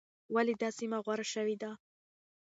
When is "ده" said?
1.61-1.71